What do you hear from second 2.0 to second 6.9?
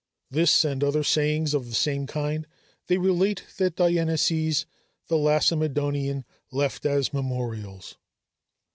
kind, they relate that Dieneces the Lacedæmonian left